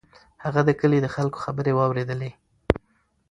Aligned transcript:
هغه 0.43 0.61
د 0.67 0.69
کلي 0.79 0.99
د 1.01 1.07
خلکو 1.15 1.37
خبرې 1.45 1.71
واورېدلې. 1.75 2.31